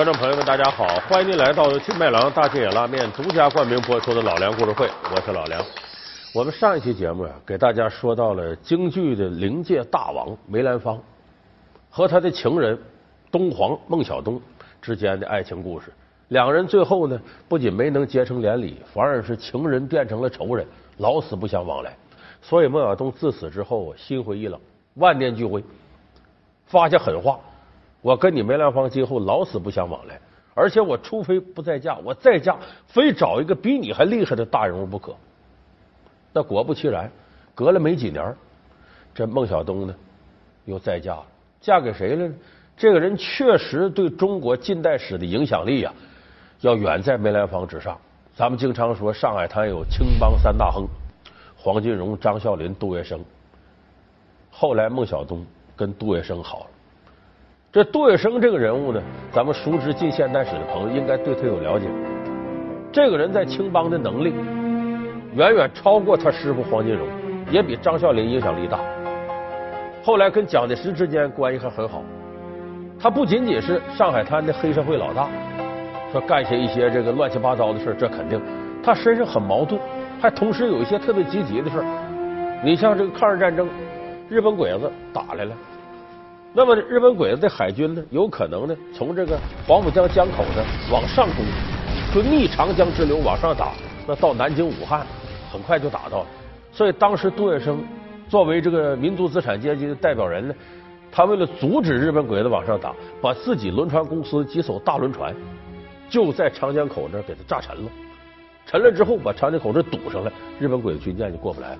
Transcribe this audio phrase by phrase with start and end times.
[0.00, 5.62] 观众朋友们，大家好，欢迎您来到由金麦郎大金野拉面独家冠名播出的《老梁故事会》，我是老梁。
[6.32, 10.98] 我们上一期节目呀，给大家说到了京剧的灵界大王梅兰芳
[11.90, 12.78] 和他的情人
[13.30, 14.40] 东皇孟小冬
[14.80, 15.92] 之间的爱情故事。
[16.28, 21.94] 两个人最后呢，不仅没能结成连理，反而是情人变成了仇人，老死不相往来。
[22.40, 24.58] 所以孟小冬自此之后心灰意冷，
[24.94, 25.62] 万念俱灰，
[26.64, 27.38] 发下狠话。
[28.02, 30.18] 我跟你梅兰芳今后老死不相往来，
[30.54, 35.14] 而且我除非不再嫁，我再嫁非找一个比你还厉害的大人物不可。
[36.32, 37.10] 那果不其然，
[37.54, 38.34] 隔了没几年，
[39.14, 39.94] 这孟小冬呢
[40.64, 41.26] 又再嫁了，
[41.60, 42.34] 嫁给谁了呢？
[42.76, 45.92] 这个人确实对中国近代史的影响力呀，
[46.60, 47.98] 要远在梅兰芳之上。
[48.34, 50.88] 咱们经常说上海滩有青帮三大亨：
[51.54, 53.18] 黄金荣、张啸林、杜月笙。
[54.50, 55.44] 后来孟小冬
[55.76, 56.66] 跟杜月笙好了。
[57.72, 61.86] 这杜月笙这个人物呢，咱们熟知近现代史的朋友应该对他有了解。
[62.90, 64.34] 这个人在青帮的能力
[65.36, 67.06] 远远超过他师傅黄金荣，
[67.48, 68.80] 也比张啸林影响力大。
[70.02, 72.02] 后来跟蒋介石之间关系还很好。
[72.98, 75.28] 他不仅仅是上海滩的黑社会老大，
[76.10, 78.40] 说干些一些这个乱七八糟的事这肯定。
[78.82, 79.80] 他身上很矛盾，
[80.20, 81.80] 还同时有一些特别积极的事
[82.64, 83.68] 你像这个抗日战争，
[84.28, 85.54] 日本鬼子打来了。
[86.52, 91.44] 那么日本鬼子的海军呢，有可能呢从这个黄浦江江口呢往上攻，
[92.12, 93.72] 就逆长江支流往上打，
[94.06, 95.06] 那到南京、武汉
[95.52, 96.26] 很快就打到了。
[96.72, 97.78] 所以当时杜月笙
[98.28, 100.54] 作为这个民族资产阶级的代表人呢，
[101.12, 105.32] 他为了阻止日本鬼子往上打，把自己轮船公司几艘大轮船
[106.08, 107.90] 就在长江口那给它炸沉了。
[108.66, 111.78] 沉了之后，把长江口这堵上了，日本鬼子军舰就过不来了。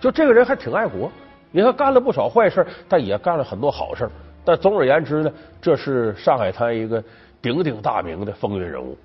[0.00, 1.10] 就这个人还挺爱国。
[1.50, 4.08] 你看，干了不少坏事，但也干了很多好事。
[4.44, 7.02] 但总而言之呢，这是上海滩一个
[7.42, 8.96] 鼎鼎大名的风云人物。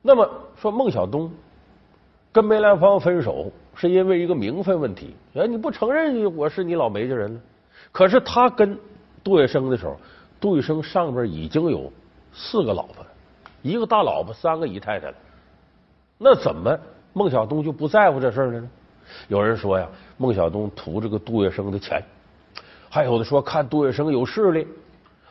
[0.00, 1.30] 那么说，孟小冬
[2.32, 5.14] 跟梅兰芳分手是因为一个名分问题。
[5.34, 7.40] 哎，你不承认我是你老梅家人了？
[7.92, 8.78] 可是他跟
[9.24, 9.96] 杜月笙的时候，
[10.40, 11.92] 杜月笙上边已经有
[12.32, 13.04] 四个老婆，
[13.62, 15.14] 一个大老婆，三个姨太太了。
[16.18, 16.78] 那怎么
[17.12, 18.70] 孟小冬就不在乎这事了呢？
[19.28, 19.86] 有人说呀，
[20.16, 22.02] 孟小冬图这个杜月笙的钱，
[22.88, 24.66] 还有的说看杜月笙有势力，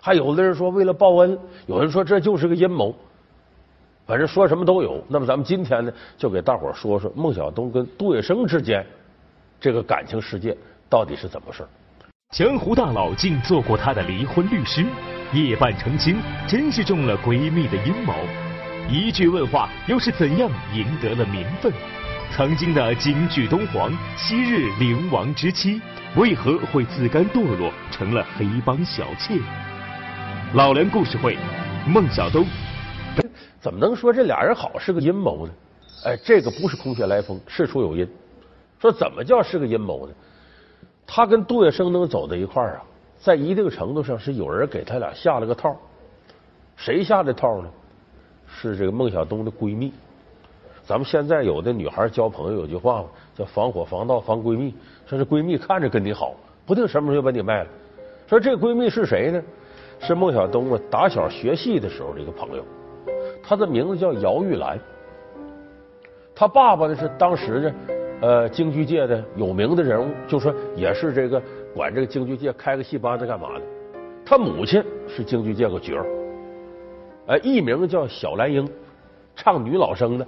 [0.01, 1.37] 还有的人说为了报恩，
[1.67, 2.95] 有人说这就是个阴谋，
[4.05, 5.03] 反正说什么都有。
[5.07, 8.85] 那么咱们今天呢，就给大伙说说孟小冬跟杜月笙之间
[9.59, 10.55] 这个感情世界
[10.89, 11.63] 到底是怎么事
[12.31, 14.85] 江湖大佬竟做过他的离婚律师，
[15.31, 18.13] 夜半成亲，真是中了闺蜜的阴谋。
[18.89, 21.71] 一句问话，又是怎样赢得了名分？
[22.35, 25.81] 曾经的京剧东皇，昔日灵王之妻，
[26.17, 29.39] 为何会自甘堕落，成了黑帮小妾？
[30.53, 31.37] 老梁故事会，
[31.87, 32.45] 孟小冬，
[33.61, 35.53] 怎么能说这俩人好是个阴谋呢？
[36.03, 38.05] 哎，这个不是空穴来风，事出有因。
[38.81, 40.13] 说怎么叫是个阴谋呢？
[41.07, 42.83] 他跟杜月笙能走到一块儿啊，
[43.17, 45.73] 在一定程度上是有人给他俩下了个套。
[46.75, 47.69] 谁下的套呢？
[48.45, 49.93] 是这个孟小冬的闺蜜。
[50.85, 54.73] 咱们现在有的女孩交朋友有句话嘛，叫防火防盗防闺蜜。
[55.07, 56.35] 说这闺蜜看着跟你好，
[56.65, 57.69] 不定什么时候就把你卖了。
[58.27, 59.41] 说这闺蜜是谁呢？
[59.99, 62.63] 是孟小冬啊，打小学戏的时候的一个朋友，
[63.41, 64.77] 她的名字叫姚玉兰。
[66.35, 67.73] 她爸爸呢是当时的
[68.21, 71.41] 呃京剧界的有名的人物，就说也是这个
[71.73, 73.61] 管这个京剧界开个戏班子干嘛的。
[74.23, 76.05] 她母亲是京剧界个角儿，
[77.27, 78.69] 哎，艺名叫小兰英，
[79.35, 80.27] 唱女老生的。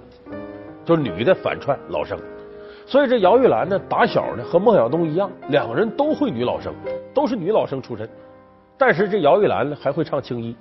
[0.88, 2.18] 就女的反串老生，
[2.86, 6.72] 所以这姚玉兰呢，打小呢和孟小冬一样，两个人都会女老生，
[7.12, 8.08] 都是女老生出身。
[8.78, 10.56] 但是这姚玉兰呢还会唱青衣，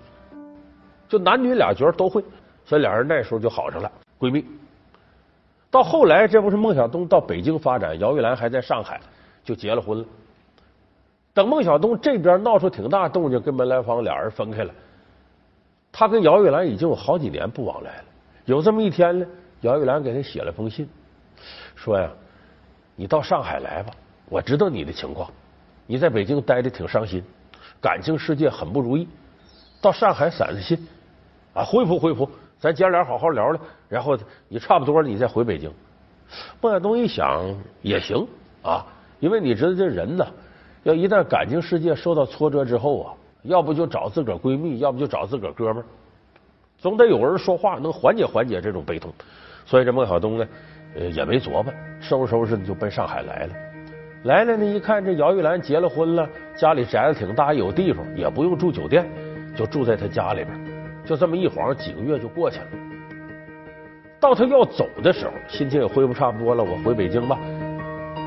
[1.08, 2.22] 就男女俩角都会，
[2.66, 3.90] 所以俩人那时候就好上了，
[4.20, 4.44] 闺蜜。
[5.72, 9.00] 到后来，这不是孟小冬到北京发展，姚玉兰还在上海，
[9.46, 10.06] 就结了婚了。
[11.34, 14.74] 等孟小冬这边闹出挺大动静，跟梅兰芳俩人分开了，
[15.90, 18.04] 他跟姚玉兰已经有好几年不往来了。
[18.44, 19.26] 有这么一天呢。
[19.62, 20.88] 姚玉兰给他写了封信，
[21.76, 22.10] 说呀，
[22.96, 23.92] 你到上海来吧，
[24.30, 25.30] 我知道你的情况，
[25.86, 27.24] 你在北京待的挺伤心，
[27.82, 29.08] 感情世界很不如意，
[29.82, 30.88] 到上海散散心，
[31.54, 34.18] 啊，恢复恢复，咱姐俩好好聊聊，然后
[34.48, 35.72] 你差不多了，你再回北京。
[36.62, 38.28] 孟小冬一想也行
[38.62, 38.86] 啊，
[39.20, 40.28] 因为你知道这人呢，
[40.84, 43.14] 要一旦感情世界受到挫折之后啊，
[43.44, 45.86] 要不就找自个儿闺蜜，要不就找自个儿哥们儿，
[46.78, 49.12] 总得有人说话能缓解缓解这种悲痛。
[49.66, 50.48] 所以这孟小冬呢，
[50.96, 53.54] 呃，也没琢磨，收拾收拾就奔上海来了。
[54.24, 59.06] 来了呢，一看这姚玉兰结了婚了，家里宅子挺大，有地方，也不用住酒店，
[59.56, 60.68] 就住在他家里边。
[61.06, 62.68] 就这么一晃，几个月就过去了。
[64.20, 67.38] 到他要走的时候，心情也恢复差不多了，我回北京吧。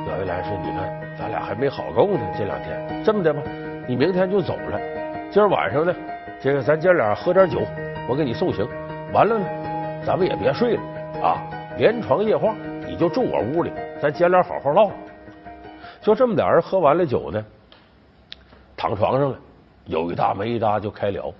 [0.08, 3.42] 姚玉兰说：“你看，咱俩还没好够呢，这两天这么的吧，
[3.86, 4.80] 你明天就走了。
[5.30, 5.94] 今儿晚上呢，
[6.40, 7.60] 这个咱姐俩喝点酒，
[8.10, 8.66] 我给你送行。
[9.12, 9.46] 完了呢，
[10.04, 10.82] 咱们也别睡了
[11.22, 11.46] 啊，
[11.78, 12.56] 连床夜话，
[12.88, 13.70] 你就住我屋里，
[14.02, 14.90] 咱姐俩好好唠。
[16.02, 17.44] 就这么俩人喝完了酒呢，
[18.76, 19.38] 躺床上了，
[19.84, 21.32] 有一搭没一搭就开聊。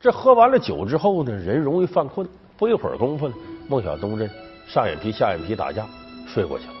[0.00, 2.26] 这喝完了酒之后呢，人容易犯困，
[2.56, 3.34] 不一会儿功夫呢，
[3.68, 4.26] 孟小冬这
[4.66, 5.86] 上眼皮下眼皮打架，
[6.26, 6.72] 睡过去了。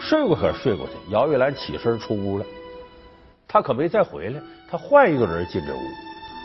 [0.00, 2.44] 睡过可睡过去，姚玉兰起身出屋了，
[3.46, 5.78] 他可没再回来，他换一个人进这屋，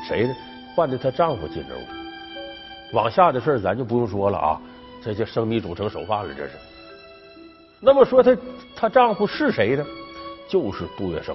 [0.07, 0.35] 谁呢？
[0.75, 1.81] 换的她丈夫进这屋。
[2.93, 4.61] 往下的事咱就不用说了啊，
[5.01, 6.51] 这就生米煮成熟饭了，这是。
[7.79, 8.37] 那么说她
[8.75, 9.85] 她丈夫是谁呢？
[10.47, 11.33] 就是杜月笙。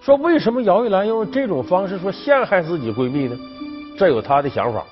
[0.00, 3.36] 说为什么姚玉兰用这种方式说陷害自己闺蜜呢？
[3.96, 4.84] 这有她的想法。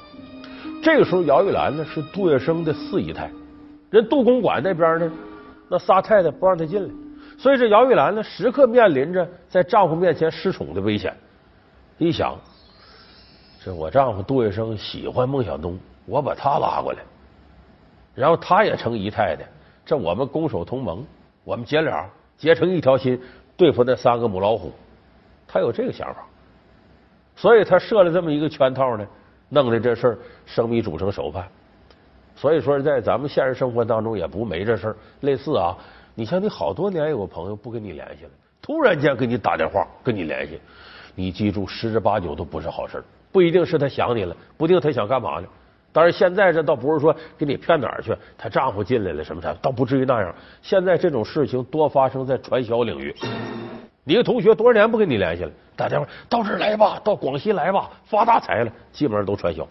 [0.82, 3.30] 这个时候，姚玉兰呢是杜月笙的四姨太，
[3.90, 5.10] 人杜公馆那边呢。
[5.70, 6.88] 那仨太太不让她进来，
[7.36, 11.14] 所以这姚玉兰呢，时刻面临着在丈夫面前失宠的危险。
[11.98, 12.34] 一想，
[13.74, 16.98] 我丈夫杜月笙喜欢孟小冬，我把他拉过来，
[18.14, 19.44] 然后他也成姨太太，
[19.84, 21.04] 这我们攻守同盟，
[21.44, 23.20] 我们姐俩结成一条心，
[23.56, 24.72] 对付那三个母老虎。
[25.46, 26.26] 他有这个想法，
[27.34, 29.06] 所以他设了这么一个圈套呢，
[29.48, 31.48] 弄的这事生米煮成熟饭。
[32.36, 34.96] 所以说，在咱们现实生活当中也不没这事儿。
[35.22, 35.76] 类似啊，
[36.14, 38.30] 你像你好多年有个朋友不跟你联系了，
[38.62, 40.60] 突然间给你打电话跟你联系，
[41.14, 45.46] 你记住十之八九都不是好事不一定是他想你了，不定他想干嘛呢。
[45.90, 50.32] 当然，现在这倒不是说给你骗哪儿去，她丈夫进来了什么的，倒不至于那样。
[50.62, 53.14] 现在这种事情多发生在传销领域。
[54.04, 59.66] 你个同学多少年不跟你联系了，打电话到这儿来吧，到广西来吧，发大财了，基本上都传销。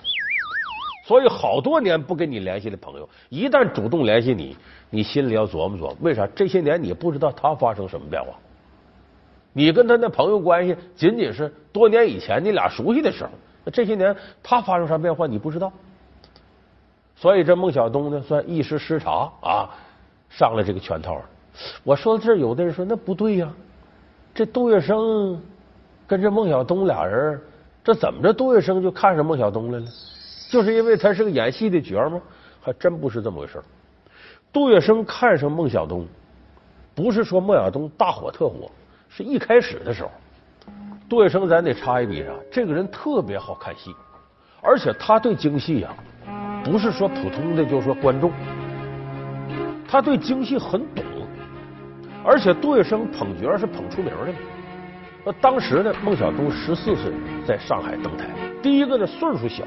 [1.05, 4.57] 所以，好多年不跟你联系的朋友，一旦主动联系你，
[4.89, 8.29] 你心里要琢磨琢磨，为啥这些年你不知道他发生什么变化？
[9.53, 13.29] 你跟他那朋友关系仅仅是多年以前你俩熟悉的时候，
[13.71, 15.71] 这些年他发生啥变化你不知道？
[17.15, 19.69] 所以这孟小冬呢，算一时失察啊，
[20.29, 21.19] 上了这个圈套。
[21.83, 23.51] 我说到这儿，有的人说那不对呀，
[24.35, 25.39] 这杜月笙
[26.05, 27.41] 跟这孟小冬俩人，
[27.83, 28.31] 这怎么着？
[28.31, 29.85] 杜月笙就看上孟小冬来了？
[30.51, 32.21] 就是因为他是个演戏的角吗？
[32.61, 33.59] 还真不是这么回事
[34.53, 36.05] 杜月笙看上孟小冬，
[36.93, 38.69] 不是说孟小冬大火特火，
[39.09, 40.11] 是一开始的时候，
[41.09, 42.31] 杜月笙咱得插一笔啥？
[42.51, 43.95] 这个人特别好看戏，
[44.61, 45.89] 而且他对京戏呀，
[46.65, 48.29] 不是说普通的就是说观众，
[49.87, 51.05] 他对京戏很懂，
[52.25, 54.33] 而且杜月笙捧角是捧出名的。
[55.23, 57.13] 那当时呢，孟小冬十四岁
[57.45, 58.27] 在上海登台，
[58.61, 59.63] 第一个呢岁数小。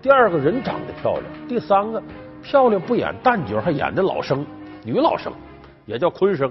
[0.00, 2.00] 第二个人长得漂亮，第三个
[2.44, 4.46] 漂亮不演旦角，还演的老生，
[4.84, 5.32] 女老生，
[5.84, 6.48] 也叫昆生。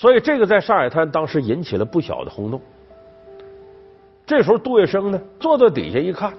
[0.00, 2.58] 所以这个在上海滩当时引起了不小的轰动。
[4.24, 6.32] 这时候杜月笙呢，坐到底下一看，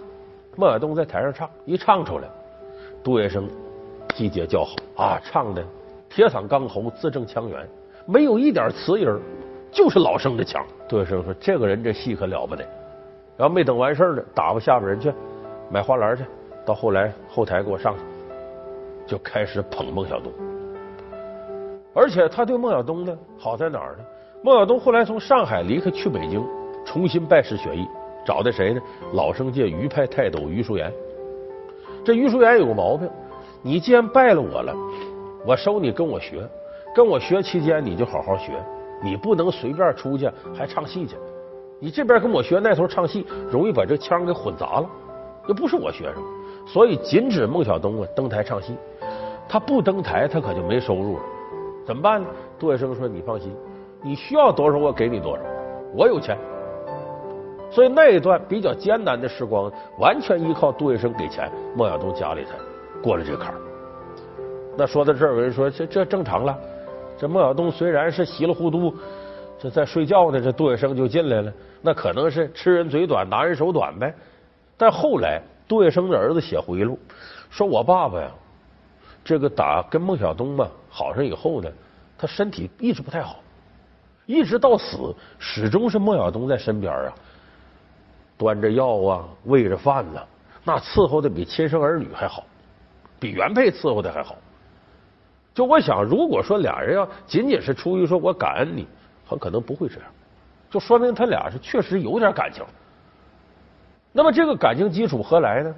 [0.55, 2.27] 孟小冬在台上唱，一唱出来，
[3.03, 3.43] 杜月笙
[4.15, 5.63] 季节叫好啊，唱的
[6.09, 7.67] 铁嗓钢喉，字正腔圆，
[8.07, 9.07] 没有一点词音，
[9.71, 10.65] 就是老生的腔。
[10.89, 12.65] 杜月笙说：“这个人这戏可了不得。”
[13.37, 15.13] 然后没等完事呢，打发下边人去。
[15.69, 16.23] 买花篮去，
[16.65, 18.01] 到后来后台给我上去，
[19.05, 20.33] 就开始捧孟小冬。
[21.93, 24.03] 而且他对孟小冬呢好在哪儿呢？
[24.43, 26.43] 孟小冬后来从上海离开去北京，
[26.85, 27.87] 重新拜师学艺，
[28.25, 28.81] 找的谁呢？
[29.13, 30.91] 老生界余派泰斗余叔岩。
[32.03, 33.09] 这余叔岩有个毛病，
[33.61, 34.73] 你既然拜了我了，
[35.45, 36.47] 我收你跟我学，
[36.95, 38.53] 跟我学期间你就好好学，
[39.03, 41.15] 你不能随便出去还唱戏去。
[41.79, 44.89] 你这边跟我学，那头唱戏，容易把这腔给混杂了。
[45.47, 46.23] 又不是我学生，
[46.65, 48.75] 所以禁止孟小冬啊登台唱戏。
[49.49, 51.23] 他不登台，他可就没收入了。
[51.85, 52.27] 怎么办呢？
[52.59, 53.51] 杜月笙说：“你放心，
[54.01, 55.43] 你需要多少我给你多少，
[55.95, 56.37] 我有钱。”
[57.71, 62.51] 所以那一段比较艰难的时光，完全依靠杜月笙给钱，孟小冬家里才
[63.01, 63.59] 过了这个坎儿。
[64.77, 66.57] 那说到这儿，有人说这这正常了。
[67.17, 68.93] 这孟小冬虽然是稀里糊涂，
[69.57, 74.13] 这在睡觉呢，这杜月笙就进来了，那可能是吃人嘴短，拿人手短呗。
[74.77, 76.99] 但后来，杜月笙的儿子写回忆录，
[77.49, 78.31] 说我爸爸呀，
[79.23, 81.69] 这个打跟孟小冬嘛好上以后呢，
[82.17, 83.39] 他身体一直不太好，
[84.25, 87.13] 一直到死，始终是孟小冬在身边啊，
[88.37, 90.21] 端着药啊，喂着饭呢，
[90.63, 92.43] 那伺候的比亲生儿女还好，
[93.19, 94.35] 比原配伺候的还好。
[95.53, 98.87] 就我想，如果说俩人要仅仅是出于说我感恩你，
[99.27, 100.05] 很可能不会这样。
[100.69, 102.63] 就说明他俩是确实有点感情。
[104.13, 105.75] 那么这个感情基础何来呢？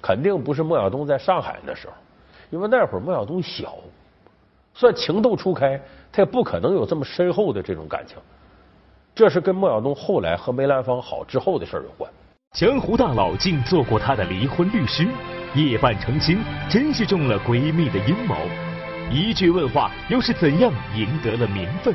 [0.00, 1.92] 肯定不是孟小冬在上海那时候，
[2.52, 3.76] 因为那会儿孟小冬小，
[4.74, 5.80] 算情窦初开，
[6.12, 8.18] 他也不可能有这么深厚的这种感情。
[9.14, 12.12] 这是跟孟小冬后来和梅兰芳好之后的事儿有关。
[12.52, 15.08] 江湖大佬竟做过他的离婚律师，
[15.54, 18.36] 夜半成亲，真是中了闺蜜的阴谋。
[19.10, 21.94] 一句问话，又是怎样赢得了名分？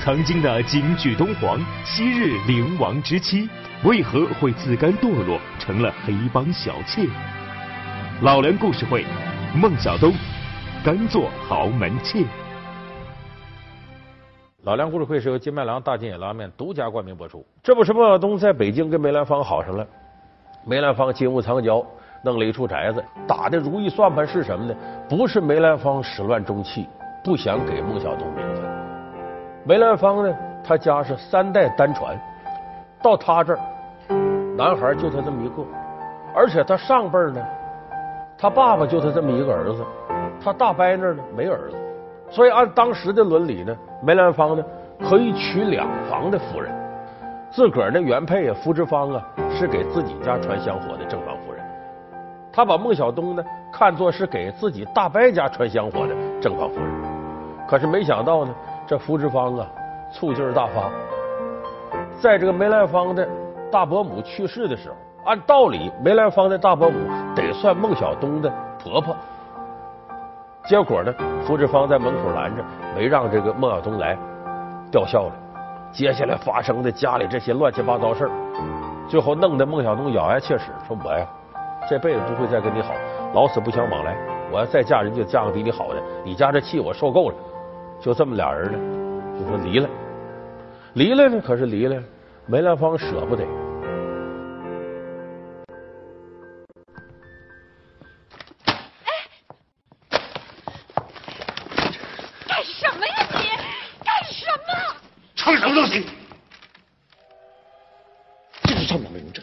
[0.00, 3.48] 曾经的京剧东皇，昔日灵王之妻，
[3.82, 7.08] 为何会自甘堕落，成了黑帮小妾？
[8.22, 9.04] 老梁故事会，
[9.54, 10.12] 孟小冬，
[10.84, 12.22] 甘做豪门妾。
[14.64, 17.44] 老梁故事会是由金麦郎大金野拉面独家冠名播出。
[17.62, 19.86] 这不是孟小冬在北京跟梅兰芳好上了，
[20.66, 21.82] 梅兰芳金屋藏娇，
[22.22, 24.74] 弄了一处宅子，打的如意算盘是什么呢？
[25.08, 26.86] 不是梅兰芳始乱终弃，
[27.24, 28.62] 不想给孟小冬名分。
[29.64, 32.20] 梅兰芳呢，他家是三代单传，
[33.02, 33.58] 到他这儿，
[34.58, 35.64] 男孩就他这么一个，
[36.34, 37.42] 而且他上辈呢。
[38.40, 39.84] 他爸爸就他这么一个儿子，
[40.40, 41.76] 他大伯那儿呢没儿子，
[42.30, 44.64] 所以按当时的伦理呢，梅兰芳呢
[45.00, 46.72] 可以娶两房的夫人，
[47.50, 51.60] 自个儿的原配啊福芝芳啊是给自己家传香火的正房夫人，
[52.52, 56.86] 他把孟小冬呢看作是给自己大伯家传香火的正房夫人，
[57.68, 58.54] 可是没想到呢，
[58.86, 59.66] 这福芝芳啊
[60.12, 60.88] 醋劲儿大发，
[62.20, 63.28] 在这个梅兰芳的
[63.68, 64.94] 大伯母去世的时候。
[65.24, 66.96] 按道理，梅兰芳的大伯母
[67.46, 68.52] 得算孟小冬的
[68.82, 69.16] 婆婆。
[70.64, 71.14] 结果呢，
[71.46, 72.62] 胡志芳在门口拦着，
[72.94, 74.16] 没让这个孟小冬来，
[74.90, 75.32] 吊孝了。
[75.90, 78.30] 接下来发生的家里这些乱七八糟事儿，
[79.08, 81.26] 最后弄得孟小冬咬牙切齿，说我呀，
[81.88, 82.92] 这辈子不会再跟你好，
[83.32, 84.14] 老死不相往来。
[84.52, 86.02] 我要再嫁人，就嫁个比你好的。
[86.24, 87.34] 你家这气我受够了。
[88.00, 89.88] 就这么俩人呢，就说离了。
[90.94, 91.96] 离了呢，可是离了，
[92.46, 93.44] 梅兰芳舍不得。
[105.78, 106.02] 都行。
[108.64, 109.40] 这就叫明着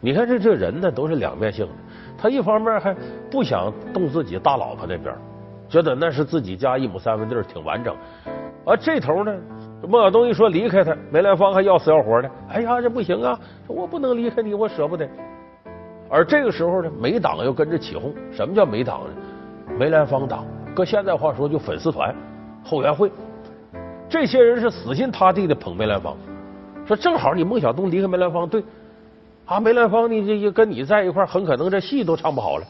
[0.00, 1.72] 你看这这人呢，都是两面性的。
[2.18, 2.94] 他一方面还
[3.30, 5.16] 不想动自己大老婆那边，
[5.66, 7.96] 觉得那是自己家一亩三分地儿挺完整。
[8.66, 9.34] 而这头呢，
[9.88, 12.30] 孟小冬一说离开他，梅兰芳还要死要活的。
[12.50, 13.40] 哎呀，这不行啊！
[13.66, 15.08] 我不能离开你，我舍不得。
[16.10, 18.14] 而这个时候呢，梅党又跟着起哄。
[18.30, 19.76] 什么叫梅党呢？
[19.78, 22.14] 梅兰芳党，搁现在话说就粉丝团、
[22.62, 23.10] 后援会，
[24.14, 26.16] 这些人是死心塌地的捧梅兰芳。
[26.86, 28.62] 说正好你孟小冬离开梅兰芳，对。
[29.44, 32.64] 啊，梅兰芳，你这跟你在一块很可能这戏都唱不好了。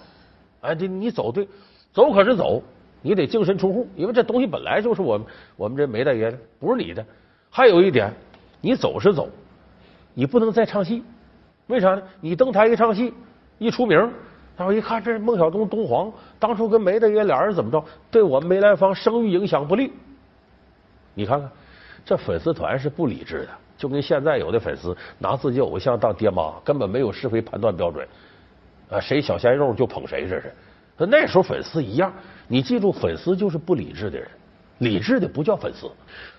[0.62, 1.46] 哎，这你走对，
[1.92, 2.62] 走可是走，
[3.02, 5.20] 你得净身出户，因为这东西本来就是我
[5.54, 7.04] 我们这梅大爷的，不是你的。
[7.50, 8.10] 还有一点，
[8.62, 9.28] 你走是走，
[10.14, 11.04] 你不能再唱戏，
[11.66, 12.02] 为啥呢？
[12.22, 13.12] 你登台一唱戏，
[13.58, 13.98] 一出名，
[14.56, 19.92] 然后一看这孟小冬东皇，当初跟梅大爷俩人怎么着，对我们梅兰芳声誉影响不利。
[21.14, 21.50] 你看看，
[22.04, 23.48] 这粉丝团是不理智的。
[23.76, 28.06] 就跟现在有的粉丝拿自己偶像当爹妈，根本没有是非判断标准
[28.88, 29.00] 啊！
[29.00, 30.52] 谁小鲜肉就捧谁，这是。
[30.96, 32.12] 那时候粉丝一样，
[32.46, 34.28] 你记住，粉丝就是不理智的人，
[34.78, 35.90] 理智的不叫粉丝。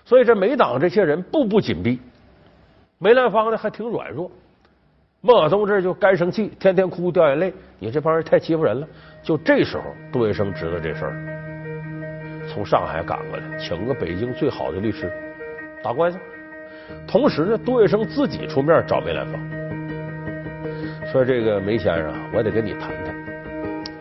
[0.02, 2.00] 所以这梅党这些人步步紧逼，
[2.98, 4.30] 梅兰芳呢还挺软弱，
[5.20, 7.52] 孟小冬这就干生气，天天哭掉眼泪。
[7.78, 8.88] 你这帮人太欺负人了。
[9.22, 11.35] 就这时候，杜月笙知道这事儿，
[12.48, 15.10] 从上海赶过来，请个北京最好的律师
[15.82, 16.18] 打官司。
[17.06, 19.40] 同时呢，杜月笙自己出面找梅兰芳，
[21.10, 23.14] 说：“这个梅先生，我得跟你谈谈，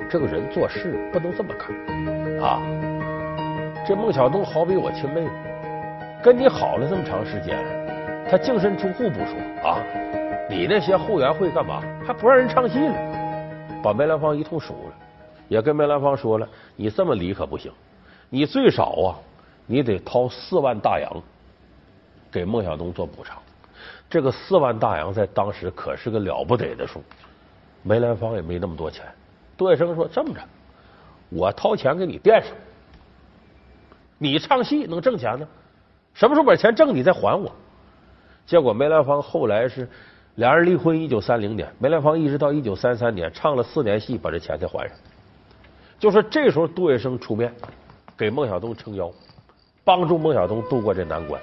[0.09, 2.61] 这个人做事不能这么干啊。
[3.87, 5.29] 这孟小冬好比我亲妹妹，
[6.23, 7.57] 跟你好了这么长时间，
[8.29, 9.35] 他净身出户不说
[9.67, 9.81] 啊，
[10.49, 11.81] 你那些后援会干嘛？
[12.05, 12.95] 还不让人唱戏了，
[13.81, 14.93] 把梅兰芳一通数了，
[15.47, 17.71] 也跟梅兰芳说了，你这么离可不行，
[18.35, 19.15] 你最少啊，
[19.65, 21.23] 你得掏四万大洋。”
[22.29, 23.37] 给孟小冬做补偿，
[24.09, 27.01] 这个四万大洋在当时可是个了不得的数。
[27.81, 29.05] 梅兰芳也没那么多钱。
[29.55, 30.41] 杜月笙说：“这么着，
[31.29, 32.51] 我掏钱给你垫上，
[34.17, 35.47] 你唱戏能挣钱呢？
[36.13, 37.49] 什么时候把钱挣，你再还我。”
[38.45, 39.87] 结果梅兰芳后来是
[40.35, 44.97] 俩人离婚，一九三零年，梅兰芳一直到一九三三年唱了四年戏，把这钱才还上。
[45.97, 47.53] 就说这时候杜月笙出面
[48.17, 49.11] 给孟小冬撑腰，
[49.83, 51.41] 帮助孟小冬度过这难关。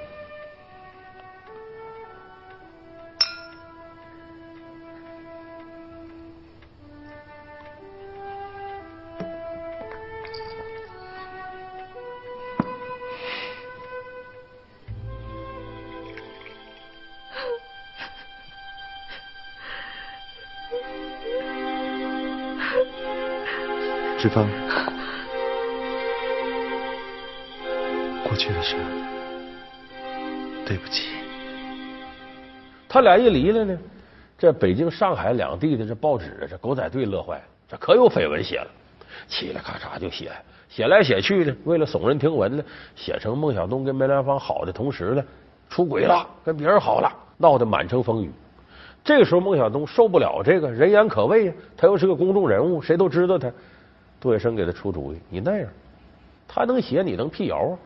[24.19, 24.49] 志芳。
[28.53, 28.77] 过去的事，
[30.67, 31.09] 对不起。
[32.89, 33.79] 他俩一离了呢，
[34.37, 38.69] 这北京、上海两地的这报纸，这狗仔队乐坏了，这可有绯闻写了，
[39.29, 40.31] 嘁哩咔嚓就写，
[40.69, 45.25] 写来写去呢，为了耸人听闻呢，写成孟小冬跟梅兰芳好的同时呢，
[45.71, 48.31] 出轨了，跟别人好了，闹得满城风雨。
[49.03, 53.51] 这个时候，孟小冬受不了这个人言可畏呀，他又是个公众人物，谁都知道他。
[54.21, 55.69] 杜月笙给他出主意，你那样，
[56.47, 57.79] 他能写，你能辟谣啊？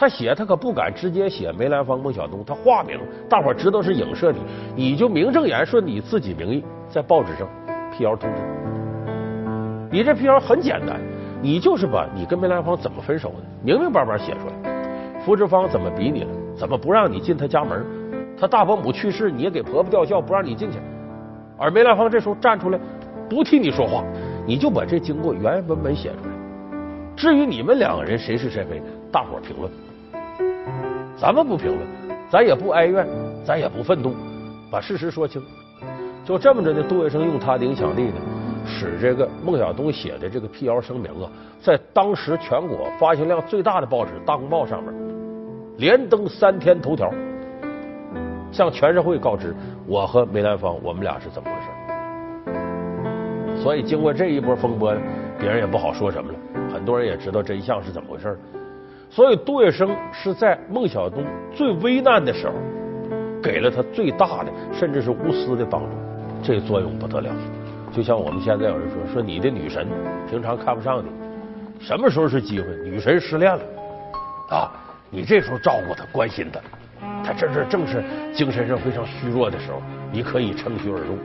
[0.00, 2.96] 他写，他可不敢直接写梅兰芳、孟小冬，他化名，
[3.28, 4.38] 大伙知道是影射你，
[4.76, 7.48] 你就名正言顺你自己名义在报纸上
[7.90, 8.40] 辟谣通知。
[9.90, 11.00] 你这辟谣很简单，
[11.42, 15.20] 你就是把你跟梅兰芳怎么分手的，明明白白写出来。
[15.24, 16.30] 福芝芳怎么逼你了？
[16.56, 17.84] 怎么不让你进他家门？
[18.38, 20.78] 他大伯母去世，你也给婆婆吊孝，不让你进去。
[21.58, 22.78] 而梅兰芳这时候站出来，
[23.28, 24.04] 不替你说话，
[24.46, 26.34] 你就把这经过原原本本写出来。
[27.16, 29.68] 至于你们两个人谁是谁非，大伙评论。
[31.16, 31.78] 咱们不评论，
[32.30, 33.06] 咱也不哀怨，
[33.44, 34.14] 咱也不愤怒，
[34.70, 35.42] 把事实说清。
[36.24, 38.14] 就这么着呢，杜月笙用他的影响力呢，
[38.66, 44.92] 使这个孟小冬写的这个辟谣声明啊，在当时全国发行量最大的报纸《大公报》上面
[45.78, 47.10] 连登三天头条。
[48.50, 49.54] 向全社会告知
[49.86, 54.96] 我和梅兰芳我们俩是怎么回事，所以经过这一波风波，
[55.38, 56.38] 别人也不好说什么了，
[56.72, 58.38] 很多人也知道真相是怎么回事。
[59.10, 61.24] 所以杜月笙是在孟小冬
[61.54, 62.54] 最危难的时候，
[63.42, 65.88] 给了他最大的甚至是无私的帮助，
[66.42, 67.30] 这作用不得了。
[67.90, 69.86] 就像我们现在有人说说你的女神
[70.28, 71.08] 平常看不上你，
[71.80, 72.66] 什么时候是机会？
[72.84, 73.62] 女神失恋了
[74.50, 74.70] 啊，
[75.10, 76.60] 你这时候照顾她，关心她。
[77.24, 79.80] 她这这正是精神上非常虚弱的时候，
[80.12, 81.16] 你可以乘虚而入。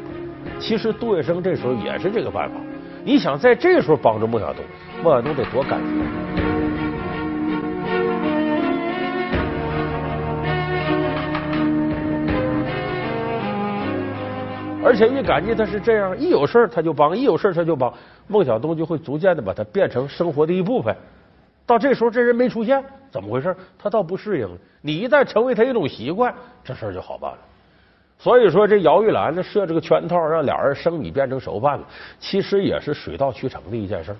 [0.57, 2.55] 其实杜月笙这时候也是这个办法。
[3.03, 4.63] 你想在这时候帮助孟小冬，
[5.03, 6.62] 孟小冬得多感激。
[14.83, 17.93] 而且一感激他是这样，一有事他就帮，一有事他就帮，
[18.27, 20.95] 孟小冬就会逐渐的把他变成生活的一部分。
[21.65, 23.55] 到这时候，这人没出现，怎么回事？
[23.79, 24.49] 他倒不适应。
[24.81, 27.37] 你一旦成为他一种习惯，这事就好办了。
[28.19, 31.87] 所以说，这姚玉兰呢设这个圈套，让俩人生米变成熟饭了，
[32.19, 34.15] 其实也是水到渠成的一件事。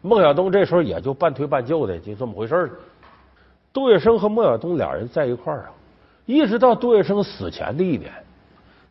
[0.00, 2.70] 孟小冬这时候也就半推半就的，就这么回事儿。
[3.72, 5.70] 杜月笙和孟小冬俩人在一块儿啊，
[6.26, 8.12] 一直到杜月笙死前的一年，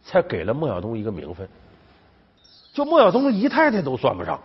[0.03, 1.47] 才给了孟小冬一个名分。
[2.73, 4.39] 就孟小冬的姨太太都算不上。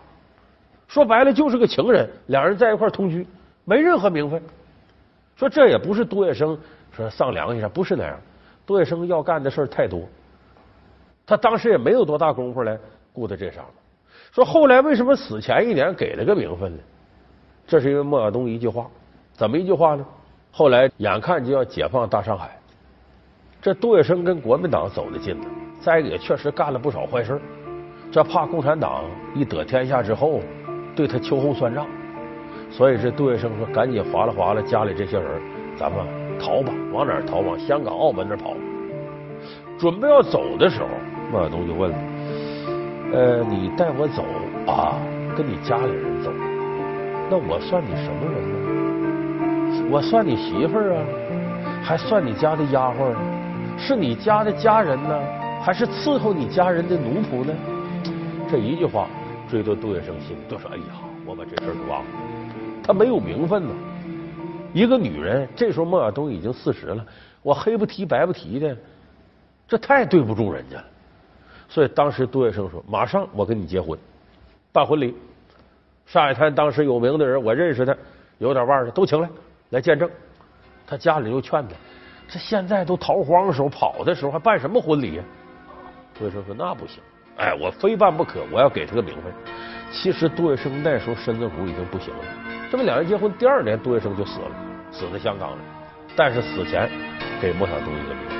[0.87, 3.25] 说白了就是个情人，两人在一块同居，
[3.65, 4.41] 没任何名分。
[5.35, 6.57] 说这也不是杜月笙
[6.91, 8.17] 说丧良心，不是那样。
[8.65, 10.01] 杜月笙要干的事太多，
[11.25, 12.77] 他当时也没有多大功夫来
[13.13, 13.73] 顾在这上面。
[14.31, 16.79] 说后来为什么死前一年给了个名分呢？
[17.65, 18.87] 这是因为孟小冬一句话，
[19.33, 20.05] 怎么一句话呢？
[20.51, 22.56] 后来眼看就要解放大上海，
[23.61, 25.45] 这杜月笙跟国民党走得近了，
[25.79, 27.39] 再一个也确实干了不少坏事，
[28.11, 30.41] 这怕共产党一得天下之后。
[30.95, 31.85] 对他秋后算账，
[32.71, 35.27] 所以这杜月笙说：“赶紧划拉划拉家里这些人，
[35.77, 35.99] 咱们
[36.39, 37.37] 逃吧，往哪逃？
[37.41, 38.55] 往香港、澳门那跑。”
[39.77, 40.87] 准备要走的时候，
[41.31, 41.97] 孟小冬就问了
[43.13, 44.23] ：“呃，你带我走
[44.65, 44.97] 啊？
[45.37, 46.31] 跟你家里人走？
[47.29, 49.87] 那我算你什么人呢？
[49.91, 50.99] 我算你媳妇儿啊，
[51.83, 53.13] 还算你家的丫鬟？
[53.77, 55.19] 是你家的家人呢，
[55.61, 57.53] 还是伺候你家人的奴仆呢？”
[58.49, 59.07] 这一句话。
[59.49, 60.83] 追到杜月笙心里，都说：“哎呀，
[61.25, 62.09] 我把这事儿给忘了。
[62.83, 63.73] 他没有名分呢。
[64.73, 67.05] 一个女人，这时候孟小冬已经四十了，
[67.41, 68.75] 我黑不提白不提的，
[69.65, 70.83] 这太对不住人家了。
[71.69, 73.97] 所以当时杜月笙说：马上我跟你结婚，
[74.73, 75.15] 办婚礼。
[76.05, 77.97] 上海滩当时有名的人，我认识的，
[78.39, 79.29] 有点腕的都请来
[79.69, 80.09] 来见证。
[80.85, 81.73] 他家里又劝他：
[82.27, 85.23] 这现在都逃荒的时候，跑的时候还办什么婚礼呀？
[86.17, 87.01] 杜月笙说：那不行。”
[87.37, 89.31] 哎，我非办不可，我要给他个名分。
[89.91, 92.23] 其实杜月笙那时候身子骨已经不行了，
[92.71, 94.51] 这么两人结婚第二年，杜月笙就死了，
[94.91, 95.57] 死在香港了。
[96.15, 96.89] 但是死前
[97.39, 98.37] 给孟小冬一个名分。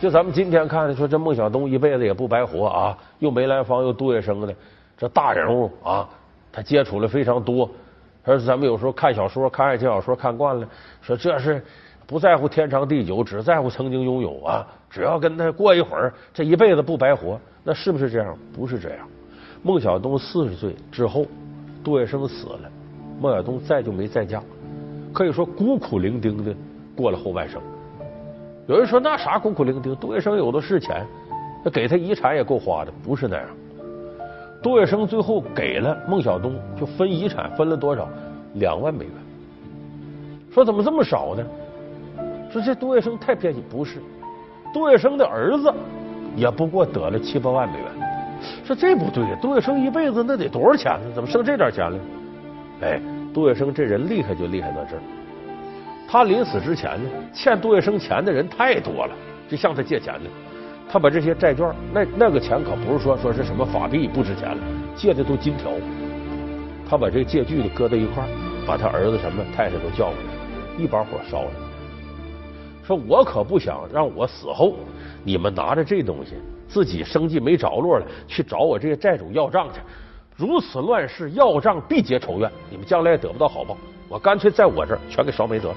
[0.00, 4.54] 就咱们今天看的，说这孟小冬一辈子也不白活啊，又梅兰芳又杜月笙的，
[4.96, 6.08] 这大人物啊，
[6.52, 7.68] 他接触了非常多。
[8.24, 10.68] 而咱们有时候看小说、看爱情小说看惯了，
[11.00, 11.62] 说这是。
[12.04, 14.66] 不在乎天长地久，只在乎曾经拥有啊！
[14.90, 17.40] 只要跟他过一会儿，这一辈子不白活。
[17.64, 18.36] 那是不是这样？
[18.52, 19.08] 不是这样。
[19.62, 21.24] 孟小冬四十岁之后，
[21.82, 22.70] 杜月笙死了，
[23.18, 24.42] 孟小冬再就没再嫁，
[25.14, 26.54] 可以说孤苦伶仃的
[26.94, 27.62] 过了后半生。
[28.66, 29.94] 有人说那啥孤苦伶仃？
[29.94, 31.06] 杜月笙有的是钱，
[31.64, 33.46] 那给他遗产也够花的，不是那样。
[34.62, 38.08] 杜月笙最后给了孟小冬，就分遗产分了多少？
[38.54, 39.14] 两万美元。
[40.52, 41.44] 说怎么这么少呢？
[42.52, 43.98] 说这杜月笙太偏心，不是？
[44.72, 45.72] 杜月笙的儿子
[46.36, 47.86] 也不过得了七八万美元。
[48.64, 51.10] 说这不对呀，杜月笙一辈子那得多少钱呢？
[51.14, 51.98] 怎么剩这点钱了？
[52.82, 53.00] 哎，
[53.34, 55.02] 杜月笙这人厉害就厉害在这儿。
[56.08, 59.14] 他临死之前呢，欠杜月笙钱的人太多了，
[59.48, 60.30] 就向他借钱的。
[60.90, 64.58] 他把这些债券，那那个钱可不是说说是什么法币不值钱了，
[64.94, 65.70] 借的都金条。
[66.88, 68.22] 他把这借据的搁在一块
[68.66, 71.50] 把他儿子什么太太都叫过来，一把火烧了。
[72.84, 74.74] 说我可不想让我死后，
[75.24, 76.34] 你们拿着这东西，
[76.68, 79.80] 自己生计没着落了，去找我这些债主要账去。
[80.36, 83.76] 如此乱世，要账必结仇怨，你们将来也得不到好报。
[84.08, 85.74] 我干脆在我这儿全给烧没得了。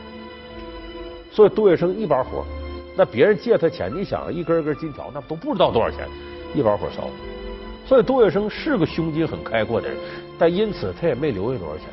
[1.32, 2.44] 所以杜月笙一把火。
[2.97, 6.08] 那别人借他钱，你想一根根金条，那都不知道多少钱，
[6.53, 7.10] 一把火烧。
[7.86, 9.97] 所以杜月笙是个胸襟很开阔的人，
[10.39, 11.86] 但因此他也没留下多少钱。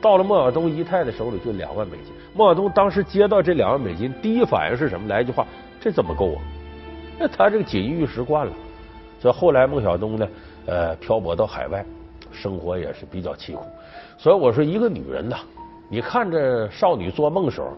[0.00, 2.12] 到了孟小冬姨太太手里就两万美金。
[2.34, 5.08] 孟小冬当时接到这两万美金，第一反应是什么？
[5.08, 5.46] 来一句话：
[5.80, 6.42] 这怎么够啊？
[7.18, 8.52] 那他这个锦衣玉食惯了。
[9.20, 10.28] 所以后来孟小冬呢，
[10.66, 11.84] 呃，漂泊到海外，
[12.32, 13.64] 生活也是比较凄苦。
[14.18, 15.36] 所以我说，一个女人呐，
[15.88, 17.68] 你看着少女做梦时候，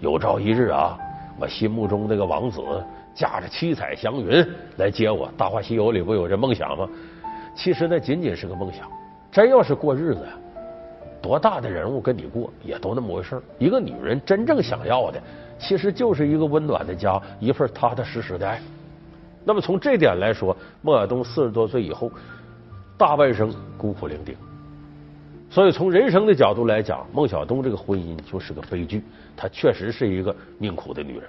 [0.00, 0.98] 有朝一日啊。
[1.40, 2.60] 我心目中那个王子
[3.14, 4.44] 驾着七彩祥云
[4.76, 6.88] 来接我，《大话西游》里不有这梦想吗？
[7.54, 8.88] 其实那仅仅是个梦想。
[9.30, 10.32] 真要是过日子呀，
[11.22, 15.22] 多大的人物跟你过也都那么回事一个女人真正想要的，
[15.58, 18.60] 其实就是一个温暖的家，一份踏踏实实的爱。
[19.44, 22.10] 那么从这点来说，孟小冬四十多岁以后，
[22.96, 24.34] 大半生孤苦伶仃。
[25.50, 29.02] 所以，从人生的角度来讲，孟小冬这个婚姻就是个悲剧。
[29.36, 31.24] 她确实是一个命苦的女人。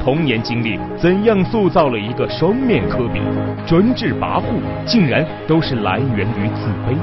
[0.00, 3.20] 童年经历怎样塑造了一个双面科比？
[3.66, 6.96] 专制跋扈竟然都是来源于自卑。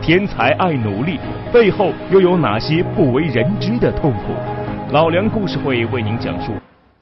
[0.00, 1.18] 天才爱努力，
[1.52, 4.32] 背后又有哪些不为人知的痛苦？
[4.92, 6.52] 老梁故事会为您讲述。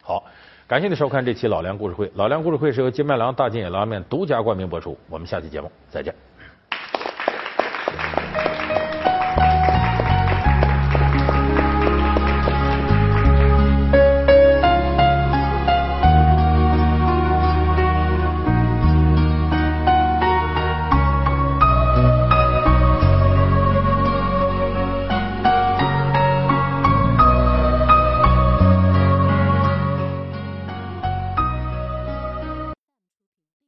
[0.02, 0.24] 好，
[0.66, 2.10] 感谢您收看这期老梁故事会。
[2.16, 4.98] 老梁故事会是由金麦郎大金野拉面独家冠名播出。
[5.08, 6.12] 我们下期节目再见。